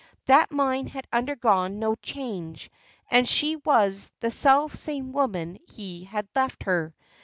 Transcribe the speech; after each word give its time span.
That 0.25 0.51
mind 0.51 0.89
had 0.89 1.07
undergone 1.13 1.77
no 1.77 1.93
change; 1.93 2.71
and 3.11 3.29
she 3.29 3.57
was 3.57 4.11
the 4.19 4.31
self 4.31 4.73
same 4.73 5.11
woman 5.13 5.59
he 5.67 6.05
had 6.05 6.27
left 6.33 6.63
her. 6.63 6.95